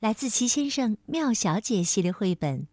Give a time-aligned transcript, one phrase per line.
[0.00, 2.68] 来自《齐先生妙小姐》系列绘本，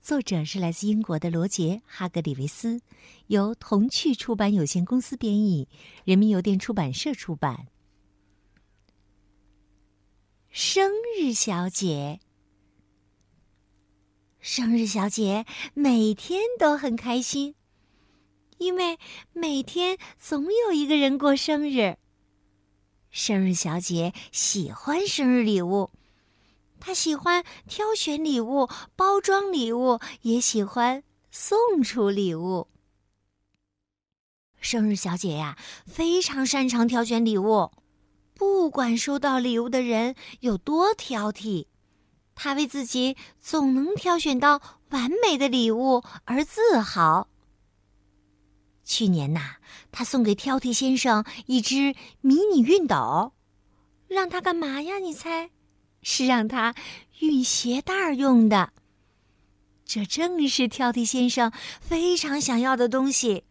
[0.00, 2.80] 作者是来自英国的罗杰·哈格里维斯，
[3.28, 5.68] 由童趣出版有限公司编译，
[6.04, 7.68] 人民邮电出版社出版。
[10.50, 12.18] 生日小姐，
[14.40, 17.54] 生日小姐每天都很开心，
[18.58, 18.98] 因为
[19.32, 21.98] 每天总有一个人过生日。
[23.12, 25.90] 生日小姐喜欢生日礼物。
[26.86, 32.68] 他喜欢挑选礼物、包装礼物，也喜欢送出礼物。
[34.60, 37.70] 生日小姐呀，非常擅长挑选礼物，
[38.34, 41.68] 不管收到礼物的人有多挑剔，
[42.34, 44.60] 她为自己总能挑选到
[44.90, 47.28] 完美的礼物而自豪。
[48.84, 49.56] 去年呐，
[49.90, 53.32] 她送给挑剔先生一只迷你熨斗，
[54.06, 54.98] 让他干嘛呀？
[54.98, 55.48] 你猜？
[56.04, 56.76] 是让他
[57.18, 58.70] 熨鞋带用的。
[59.84, 63.42] 这正是挑剔先生非常想要的东西。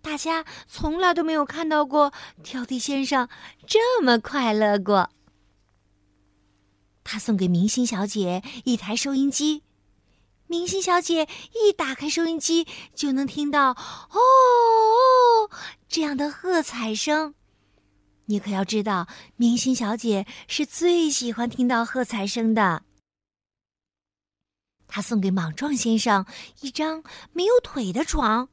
[0.00, 3.28] 大家从来都没有看到过挑剔先生
[3.66, 5.10] 这么快乐过。
[7.04, 9.62] 他送给明星小姐一台收音机，
[10.46, 13.76] 明星小姐一打开收音机，就能听到“哦
[14.12, 15.50] 哦”
[15.88, 17.34] 这样的喝彩声。
[18.30, 22.82] 你可要知道，明星小姐是最喜欢听到喝彩声的。
[24.86, 26.26] 她送给莽撞先生
[26.60, 27.02] 一张
[27.32, 28.50] 没有腿的床，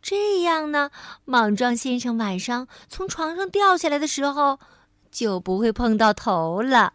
[0.00, 0.90] 这样呢，
[1.26, 4.58] 莽撞先生晚上从床上掉下来的时候
[5.10, 6.94] 就不会碰到头了。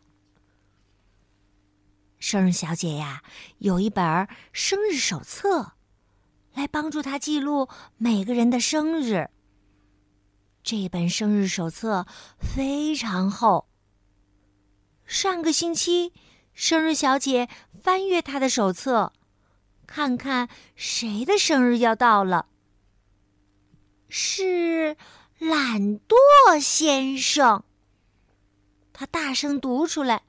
[2.17, 3.21] 生日小姐呀，
[3.59, 5.73] 有一本生日手册，
[6.55, 9.29] 来帮助她记录每个人的生日。
[10.63, 12.07] 这本生日手册
[12.39, 13.67] 非常厚。
[15.05, 16.13] 上个星期，
[16.53, 17.49] 生日小姐
[17.81, 19.11] 翻阅她的手册，
[19.85, 22.47] 看看谁的生日要到了。
[24.07, 24.95] 是
[25.37, 27.63] 懒惰先生。
[28.93, 30.21] 他大声读出来：“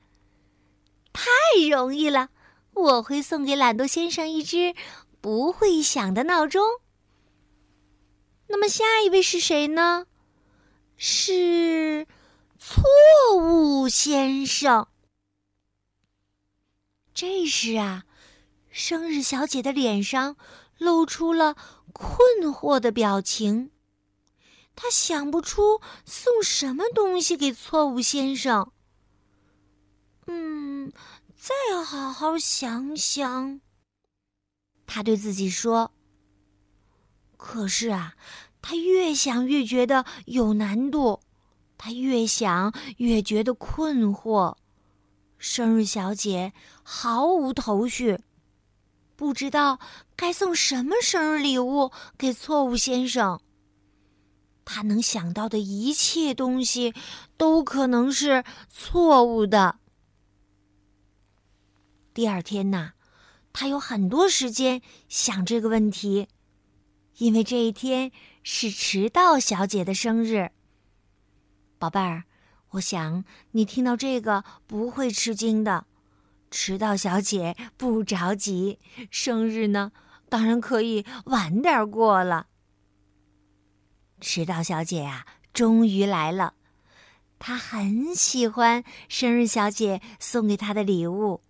[1.13, 1.31] 太
[1.71, 2.31] 容易了，
[2.73, 4.75] 我会送给懒惰先生一只
[5.21, 6.65] 不会响的闹钟。”
[8.49, 10.07] 那么下一位是谁呢？
[10.97, 12.07] 是
[12.59, 12.83] 错
[13.37, 14.87] 误先生。
[17.13, 18.05] 这时啊，
[18.71, 20.37] 生日小姐的脸上
[20.79, 21.57] 露出了
[21.93, 23.71] 困惑的表情。
[24.77, 28.73] 她想不出送什么东西给错误先生。
[30.27, 30.93] 嗯，
[31.37, 31.55] 再
[31.85, 33.61] 好好想想。
[34.87, 35.93] 她对自己说。
[37.37, 38.15] 可是啊。
[38.67, 41.21] 他越想越觉得有难度，
[41.77, 44.57] 他越想越觉得困惑。
[45.37, 48.19] 生日小姐毫无头绪，
[49.17, 49.79] 不知道
[50.17, 53.39] 该送什么生日礼物给错误先生。
[54.65, 56.95] 他能想到的一切东西
[57.37, 59.77] 都可能是错误的。
[62.15, 62.93] 第二天呐，
[63.53, 64.81] 他有很多时间
[65.11, 66.29] 想这个问题。
[67.19, 68.11] 因为这一天
[68.43, 70.51] 是迟到小姐的生日，
[71.79, 72.25] 宝贝儿，
[72.71, 75.87] 我想你听到这个不会吃惊的。
[76.51, 78.79] 迟到小姐不着急，
[79.11, 79.93] 生日呢，
[80.29, 82.49] 当然可以晚点过了。
[84.21, 86.55] 迟到小姐呀，终于来了，
[87.39, 91.43] 她很喜欢生日小姐送给她的礼物。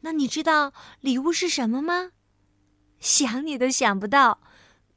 [0.00, 2.12] 那你知道礼物是什么吗？
[3.00, 4.40] 想你都想不到。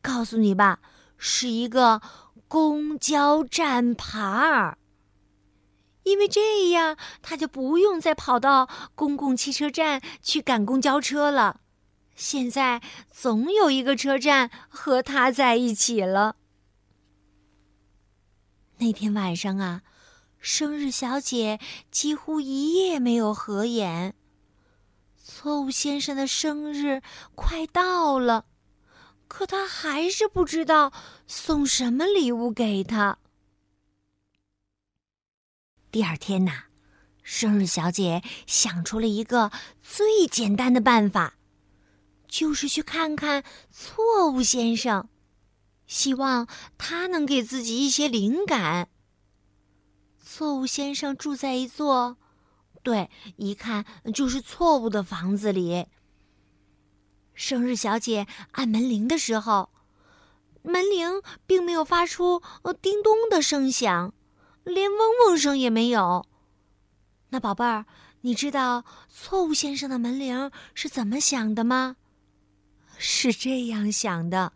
[0.01, 0.80] 告诉你吧，
[1.18, 2.01] 是一个
[2.48, 4.78] 公交站牌儿。
[6.04, 11.62] 因为这样，他就不用再跑到公共汽车站去赶公交车了。
[12.16, 16.36] 现在总有一个车站和他在一起了。
[18.80, 19.84] 那天晚上啊，
[20.40, 21.60] 生日小姐
[21.92, 24.16] 几乎一夜没有合眼。
[25.16, 27.02] 错误先生的生日
[27.36, 28.45] 快到了。
[29.30, 30.92] 可他还是不知道
[31.26, 33.20] 送什么礼物给他。
[35.92, 36.64] 第二天呐，
[37.24, 41.36] 生日小姐想出了一个最简单的办法，
[42.28, 45.08] 就是去看看错误先生，
[45.88, 46.48] 希望
[46.78, 48.90] 他能给自己一些灵感。
[50.20, 52.18] 错误先生住在一座，
[52.84, 55.86] 对，一看就是错误的房子里。
[57.39, 59.69] 生日小姐按门铃的时候，
[60.62, 62.41] 门铃并没有发出
[62.81, 64.13] 叮咚的声响，
[64.65, 66.25] 连嗡嗡声也没有。
[67.30, 67.86] 那宝贝儿，
[68.21, 71.95] 你知道错误先生的门铃是怎么响的吗？
[72.97, 74.51] 是这样响的，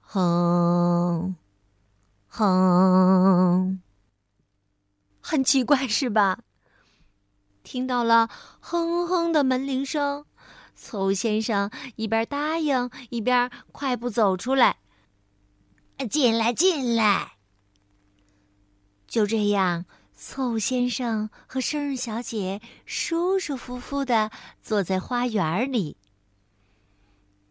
[0.00, 1.36] 哼，
[2.26, 3.82] 哼，
[5.20, 6.38] 很奇怪是吧？
[7.62, 8.30] 听到了
[8.60, 10.24] 哼哼的门铃声，
[10.76, 14.76] 错误先生一边答应，一边快步走出来。
[16.08, 17.32] 进来，进来。
[19.08, 19.86] 就这样。
[20.18, 24.30] 错误先生和生日小姐舒舒服服的
[24.62, 25.98] 坐在花园里。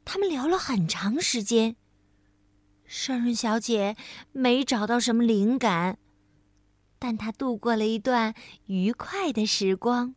[0.04, 1.76] 他们聊了很长时间。
[2.84, 3.96] 生日小姐
[4.32, 6.00] 没找到什么灵感，
[6.98, 8.34] 但她度过了一段
[8.66, 10.16] 愉快的时光。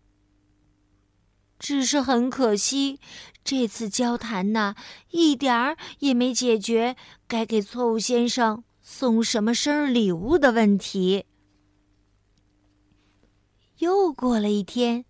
[1.59, 3.01] 只是很可惜，
[3.43, 4.75] 这次交谈呢，
[5.11, 6.97] 一点儿也没解决
[7.27, 11.25] 该给错误先生送什么生日礼物的问题。
[13.79, 15.05] 又过了一天，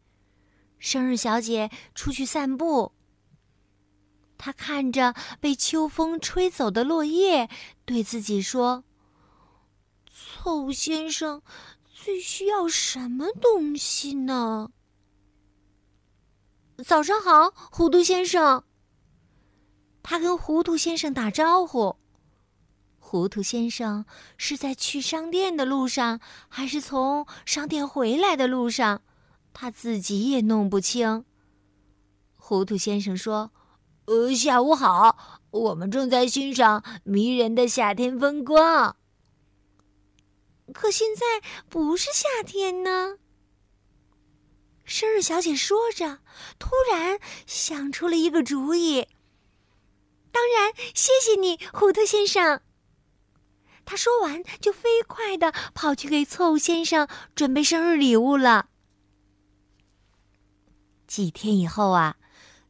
[0.78, 2.92] 生日小姐出去散步。
[4.36, 7.48] 她看着被秋风吹走的落叶，
[7.84, 8.84] 对自己说
[10.06, 11.42] ：“错误先生
[11.92, 14.70] 最需要什么东西呢？”
[16.84, 18.62] 早上好，糊涂先生。
[20.02, 21.96] 他跟糊涂先生打招呼。
[22.98, 24.04] 糊涂先生
[24.36, 29.02] 是在去商店的路上，还是从商店回来的路上？
[29.52, 31.25] 他自己也弄不清。
[32.36, 33.50] 糊涂先生说
[34.06, 38.94] ：“呃，下午好，我们正在欣赏迷人的夏天风光。
[40.72, 41.25] 可现在
[41.69, 43.16] 不是夏天呢。”
[44.88, 46.20] 生日小姐说着，
[46.58, 49.06] 突然想出了一个主意。
[50.32, 52.62] 当然，谢谢你，糊涂先生。
[53.85, 58.70] 他说完，就飞快的跑去给错误先生准备生日礼物了。
[61.06, 62.17] 几天以后啊，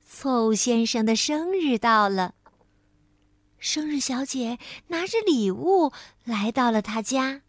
[0.04, 2.34] 错误先生的生日到了。
[3.60, 5.92] 生日小姐拿着礼物
[6.24, 7.42] 来到了他家。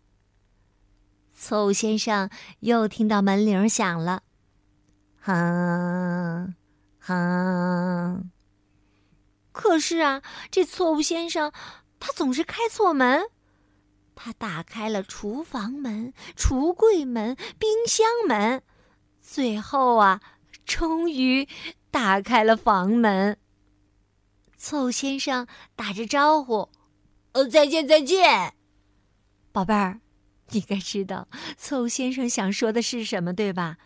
[1.35, 2.29] 错误先生
[2.59, 4.23] 又听到门铃响了，
[5.21, 6.55] 哼，
[6.99, 8.31] 哼。
[9.51, 11.51] 可是啊，这错误先生
[11.99, 13.25] 他总是开错门。
[14.15, 18.63] 他打开了厨房门、橱柜门、冰箱门，
[19.21, 20.21] 最后啊，
[20.65, 21.47] 终于
[21.89, 23.37] 打开了房门。
[24.57, 26.69] 错误先生打着招呼
[27.31, 28.53] ：“呃，再见，再见，
[29.51, 30.01] 宝贝儿。”
[30.51, 31.27] 你该知道
[31.57, 33.77] 错误先生想说的是什么，对吧？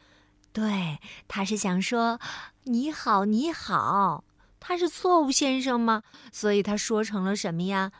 [0.53, 2.21] 对，他是想说
[2.63, 4.23] “你好，你好”。
[4.65, 6.03] 他是错误先生吗？
[6.31, 7.91] 所以他说成了什么呀？“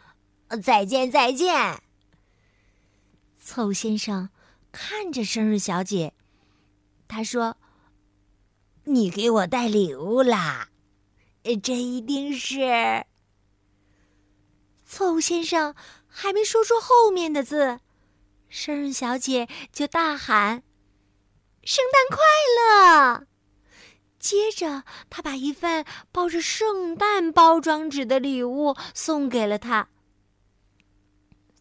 [0.64, 1.84] 再见，再见。”
[3.38, 4.30] 错误先生
[4.72, 6.13] 看着生日小姐，
[7.08, 7.58] 他说
[8.86, 10.70] ：“你给我带礼物啦，
[11.62, 13.06] 这一定是……”
[14.86, 15.75] 错误先生
[16.08, 17.80] 还没说出后面的字，
[18.48, 20.63] 生日小姐就大喊
[21.63, 22.17] ：“圣诞快
[22.58, 23.27] 乐！”
[24.20, 29.89] 接着，他把一份包着圣诞包装纸的礼物送给了他。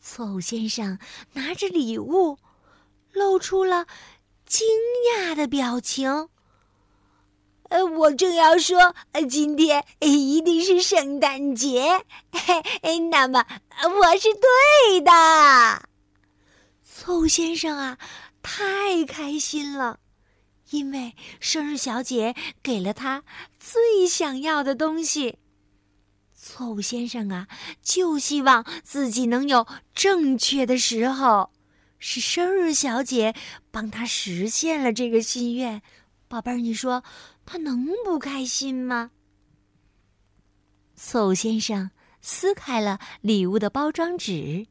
[0.00, 0.99] 错误先生
[1.32, 2.38] 拿着礼物，
[3.12, 3.87] 露出了
[4.47, 4.66] 惊
[5.16, 6.28] 讶的表情。
[7.71, 8.94] 呃，我正要说，
[9.30, 13.44] 今天一定是圣诞节，嘿，那么
[13.82, 15.11] 我是对的。
[16.85, 17.97] 错误先生啊，
[18.42, 20.00] 太开心了，
[20.70, 23.25] 因为生日小姐给了他
[23.58, 25.38] 最想要的东西。
[26.34, 27.46] 错误先生啊，
[27.82, 31.50] 就希望自己能有正确的时候。
[32.04, 33.32] 是生日小姐
[33.70, 35.80] 帮他实现了这个心愿，
[36.26, 37.04] 宝贝儿，你说
[37.46, 39.12] 他能不开心吗？
[40.96, 44.66] 错误先生撕开了礼物的包装纸，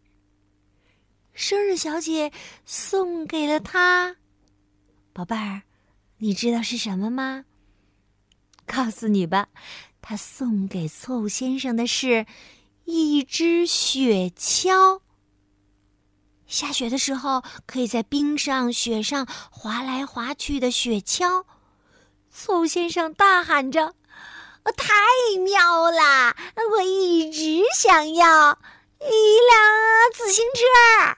[1.42, 2.32] 生日小姐
[2.66, 4.16] 送给了他。
[5.12, 5.64] 宝贝儿，
[6.20, 7.46] 你知道是什么吗？
[8.68, 9.50] 告诉你吧。
[10.04, 12.28] 他送给错误先生的是
[12.86, 15.02] 一只雪橇。
[16.46, 21.46] 下雪的时候，可以在冰上、雪上滑来滑去的雪橇。
[22.30, 23.96] 错误先生大喊着
[24.78, 24.94] ：“太
[25.44, 26.36] 妙了！
[26.72, 28.60] 我一直想要
[29.00, 29.10] 一
[29.50, 31.18] 辆自行车。”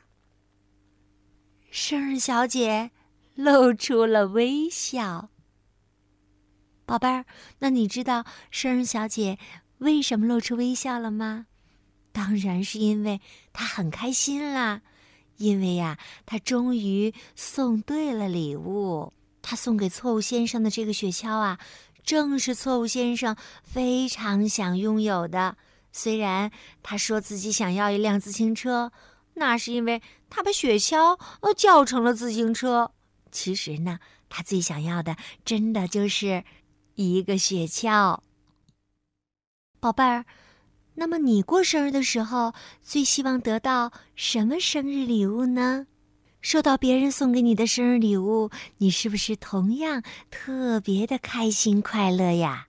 [1.75, 2.91] 生日小姐
[3.33, 5.29] 露出了微笑。
[6.85, 7.25] 宝贝儿，
[7.57, 9.39] 那你知道生日小姐
[9.79, 11.47] 为什么露出微笑了吗？
[12.11, 13.19] 当然是因为
[13.51, 14.83] 她很开心啦。
[15.37, 19.11] 因为呀，她终于送对了礼物。
[19.41, 21.57] 她送给错误先生的这个雪橇啊，
[22.03, 25.57] 正是错误先生非常想拥有的。
[25.91, 26.51] 虽然
[26.83, 28.91] 他说自己想要一辆自行车，
[29.33, 29.99] 那是因为
[30.35, 32.91] 他把雪橇呃叫成了自行车。
[33.31, 33.99] 其实呢，
[34.29, 36.43] 他最想要的，真的就是
[36.95, 38.19] 一个雪橇。
[39.79, 40.25] 宝贝儿。
[40.95, 45.87] 那么你过生日的时候，最希望得到什么生日礼物呢？
[46.41, 52.67] 收到别人送给你的生日礼物，你是不是同样特别的开心快乐呀？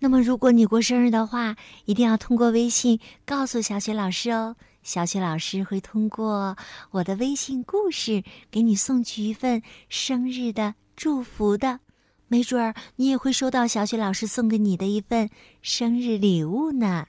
[0.00, 4.56] 那么如果你过生日的话，一定要通过微信告诉小雪老师哦。
[4.82, 6.56] 小雪老师会通过
[6.92, 11.80] 我的微信故事给你送去一份生日的祝福的，
[12.28, 15.28] 没准儿你也会收到小雪老师送给你的一份
[15.60, 17.06] 生日礼物呢。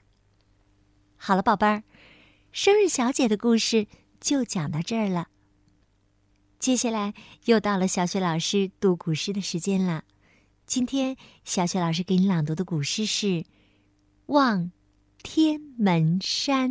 [1.16, 1.82] 好了，宝贝儿，
[2.52, 3.86] 生日小姐的故事
[4.20, 5.28] 就讲到这儿了。
[6.58, 7.14] 接下来
[7.46, 10.04] 又到了小雪老师读古诗的时间了。
[10.66, 13.26] 今天小雪老师给你朗读的古诗是
[14.26, 14.70] 《望
[15.22, 16.70] 天门山》。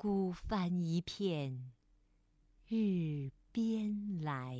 [0.00, 1.72] 孤帆一片
[2.68, 4.56] 日边来。